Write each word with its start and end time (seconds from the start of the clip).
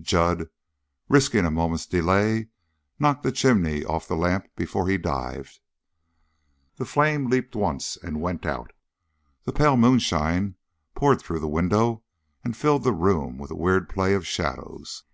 Jud, 0.00 0.48
risking 1.08 1.44
a 1.46 1.52
moment's 1.52 1.86
delay, 1.86 2.48
knocked 2.98 3.22
the 3.22 3.30
chimney 3.30 3.84
off 3.84 4.08
the 4.08 4.16
lamp 4.16 4.48
before 4.56 4.88
he 4.88 4.98
dived. 4.98 5.60
The 6.78 6.84
flame 6.84 7.30
leaped 7.30 7.54
once 7.54 7.96
and 7.96 8.20
went 8.20 8.44
out, 8.44 8.72
but 9.44 9.54
the 9.54 9.56
pale 9.56 9.76
moonshine 9.76 10.56
poured 10.96 11.20
through 11.22 11.38
the 11.38 11.46
window 11.46 12.02
and 12.42 12.56
filled 12.56 12.82
the 12.82 12.92
room 12.92 13.38
with 13.38 13.52
a 13.52 13.56
weird 13.56 13.88
play 13.88 14.14
of 14.14 14.26
shadows. 14.26 15.04